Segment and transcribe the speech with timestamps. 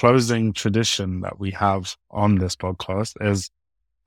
[0.00, 3.50] closing tradition that we have on this podcast is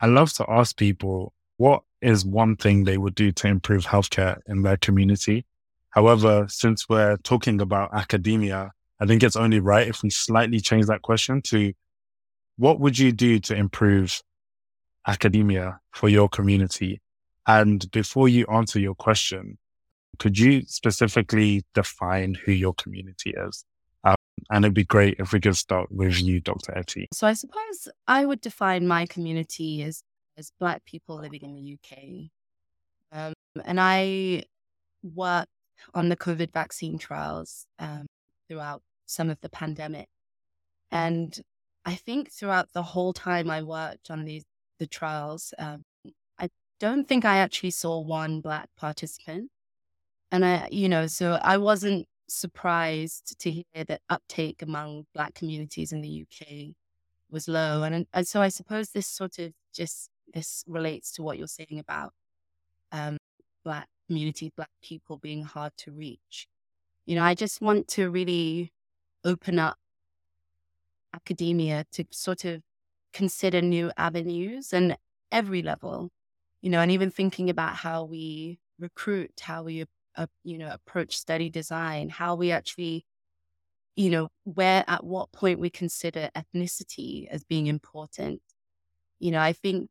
[0.01, 4.39] I love to ask people what is one thing they would do to improve healthcare
[4.47, 5.45] in their community.
[5.91, 10.87] However, since we're talking about academia, I think it's only right if we slightly change
[10.87, 11.73] that question to
[12.57, 14.19] what would you do to improve
[15.05, 17.03] academia for your community?
[17.45, 19.59] And before you answer your question,
[20.17, 23.63] could you specifically define who your community is?
[24.03, 24.15] Um,
[24.51, 26.77] and it'd be great if we could start with you, Dr.
[26.77, 27.07] Etty.
[27.13, 30.03] So I suppose I would define my community as
[30.35, 32.31] as Black people living in the UK,
[33.11, 34.43] um, and I
[35.03, 35.49] worked
[35.93, 38.07] on the COVID vaccine trials um,
[38.47, 40.07] throughout some of the pandemic,
[40.91, 41.39] and
[41.85, 44.43] I think throughout the whole time I worked on these
[44.79, 45.83] the trials, um,
[46.37, 46.49] I
[46.79, 49.49] don't think I actually saw one Black participant.
[50.31, 55.91] And I, you know, so I wasn't surprised to hear that uptake among Black communities
[55.91, 56.75] in the UK
[57.29, 57.83] was low.
[57.83, 61.79] And, and so I suppose this sort of just this relates to what you're saying
[61.79, 62.13] about
[62.91, 63.17] um,
[63.63, 66.47] Black communities, Black people being hard to reach.
[67.05, 68.71] You know, I just want to really
[69.25, 69.77] open up
[71.13, 72.61] academia to sort of
[73.13, 74.97] consider new avenues and
[75.31, 76.11] every level,
[76.61, 79.85] you know, and even thinking about how we recruit, how we
[80.17, 83.05] uh, you know, approach study design, how we actually,
[83.95, 88.41] you know, where at what point we consider ethnicity as being important.
[89.19, 89.89] You know, I think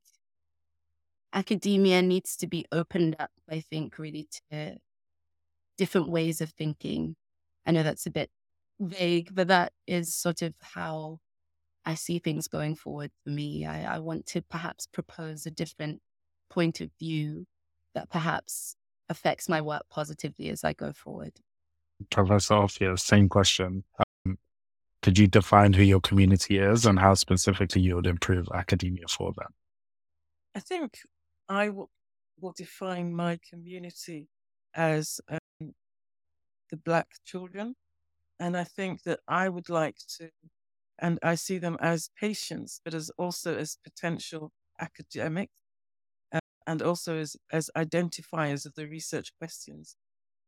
[1.33, 4.77] academia needs to be opened up, I think, really to
[5.79, 7.17] different ways of thinking.
[7.67, 8.31] I know that's a bit
[8.81, 11.19] vague, but that is sort of how
[11.85, 13.65] I see things going forward for me.
[13.65, 16.01] I, I want to perhaps propose a different
[16.51, 17.47] point of view
[17.95, 18.77] that perhaps
[19.13, 21.35] affects my work positively as I go forward.
[22.11, 23.85] Professor Ofia, same question.
[24.27, 24.39] Um,
[25.03, 29.33] could you define who your community is and how specifically you would improve academia for
[29.37, 29.53] them?
[30.57, 30.99] I think
[31.49, 31.91] I will,
[32.41, 34.27] will define my community
[34.75, 35.75] as um,
[36.71, 37.77] the Black children.
[38.41, 40.31] And I think that I would like to,
[40.99, 45.53] and I see them as patients, but as also as potential academics
[46.67, 49.97] and also as, as identifiers of the research questions.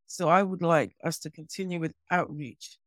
[0.07, 2.79] So I would like us to continue with outreach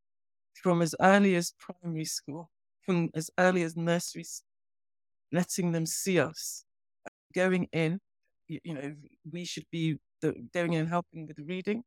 [0.54, 2.50] from as early as primary school,
[2.82, 4.26] from as early as nursery,
[5.32, 6.64] letting them see us
[7.34, 8.00] going in.
[8.48, 8.96] You, you know,
[9.32, 11.84] we should be the, going in and helping with reading.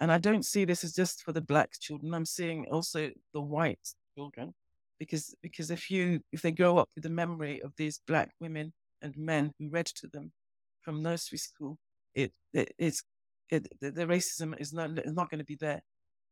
[0.00, 2.14] And I don't see this as just for the black children.
[2.14, 4.54] I'm seeing also the white children,
[4.98, 8.72] because because if you if they grow up with the memory of these black women
[9.00, 10.32] and men who read to them,
[10.82, 11.78] from nursery school,
[12.14, 13.02] it, it it's
[13.50, 15.82] it, the, the racism is not is not going to be there.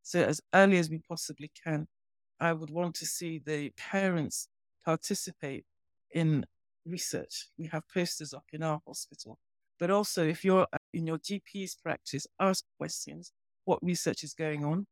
[0.02, 1.86] So as early as we possibly can,
[2.40, 4.48] I would want to see the parents
[4.84, 5.64] participate
[6.12, 6.46] in
[6.86, 7.48] research.
[7.58, 9.38] We have posters up in our hospital,
[9.78, 13.32] but also if you're uh, in your GP's practice, ask questions.
[13.64, 14.86] What research is going on?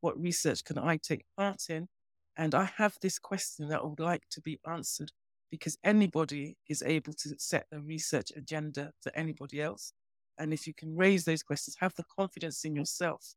[0.00, 1.88] What research can I take part in?
[2.36, 5.12] And I have this question that I would like to be answered
[5.50, 9.92] because anybody is able to set a research agenda for anybody else.
[10.38, 13.34] And if you can raise those questions, have the confidence in yourself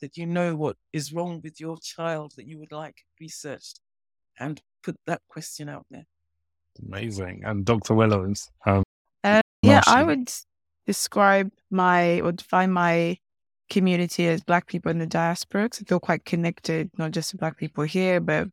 [0.00, 3.80] that you know what is wrong with your child that you would like researched
[4.38, 6.06] and put that question out there.
[6.86, 7.42] Amazing.
[7.44, 7.94] And Dr.
[7.94, 8.50] Willows.
[8.66, 8.82] Um,
[9.22, 10.32] uh, yeah, I would
[10.86, 13.18] describe my or define my
[13.70, 17.36] community as Black people in the diaspora because I feel quite connected, not just to
[17.36, 18.48] Black people here, but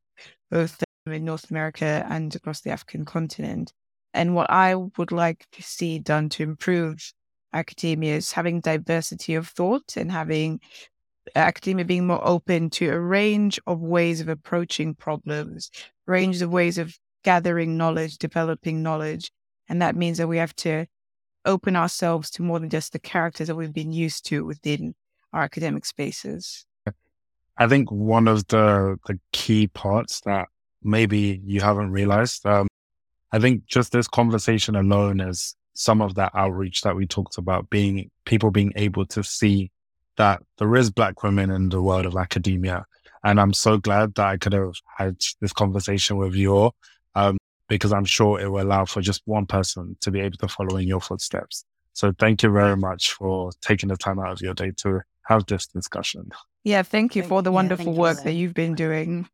[0.51, 3.73] both in North America and across the African continent.
[4.13, 7.13] And what I would like to see done to improve
[7.53, 10.59] academia is having diversity of thought and having
[11.35, 15.69] academia being more open to a range of ways of approaching problems,
[16.05, 19.31] range of ways of gathering knowledge, developing knowledge.
[19.67, 20.85] And that means that we have to
[21.45, 24.95] open ourselves to more than just the characters that we've been used to within
[25.33, 26.65] our academic spaces.
[27.57, 30.47] I think one of the the key parts that
[30.83, 32.45] maybe you haven't realized.
[32.45, 32.67] Um,
[33.31, 37.69] I think just this conversation alone is some of that outreach that we talked about
[37.69, 39.71] being people being able to see
[40.17, 42.85] that there is black women in the world of academia.
[43.23, 46.71] And I'm so glad that I could have had this conversation with you
[47.15, 47.37] um,
[47.67, 50.77] because I'm sure it will allow for just one person to be able to follow
[50.77, 51.63] in your footsteps.
[51.93, 55.45] So thank you very much for taking the time out of your day to have
[55.45, 56.29] this discussion.
[56.63, 58.23] Yeah, thank you for the wonderful yeah, work you.
[58.25, 59.27] that you've been doing.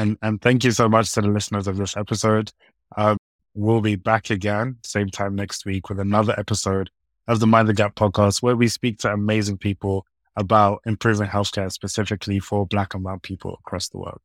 [0.00, 2.50] And, and thank you so much to the listeners of this episode.
[2.96, 3.18] Um,
[3.54, 6.88] we'll be back again, same time next week, with another episode
[7.28, 10.06] of the Mind the Gap podcast, where we speak to amazing people
[10.36, 14.22] about improving healthcare specifically for Black and Brown people across the world.